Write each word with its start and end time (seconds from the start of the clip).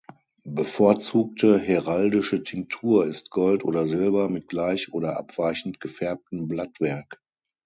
Bevorzugte 0.47 1.59
heraldische 1.59 2.41
Tinktur 2.41 3.05
ist 3.05 3.29
Gold 3.29 3.63
oder 3.63 3.85
Silber 3.85 4.29
mit 4.29 4.47
gleich 4.47 4.91
oder 4.93 5.15
abweichend 5.19 5.79
gefärbten 5.79 6.47
Blattwerk. 6.47 7.21